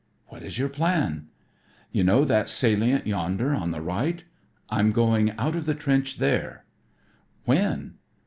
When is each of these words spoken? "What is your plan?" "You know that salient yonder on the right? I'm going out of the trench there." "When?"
"What 0.29 0.41
is 0.41 0.57
your 0.57 0.67
plan?" 0.67 1.27
"You 1.91 2.03
know 2.03 2.25
that 2.25 2.49
salient 2.49 3.05
yonder 3.05 3.53
on 3.53 3.69
the 3.69 3.81
right? 3.81 4.25
I'm 4.67 4.91
going 4.91 5.29
out 5.37 5.55
of 5.55 5.67
the 5.67 5.75
trench 5.75 6.17
there." 6.17 6.65
"When?" 7.45 7.99